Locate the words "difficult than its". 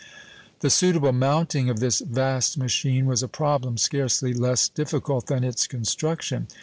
4.67-5.67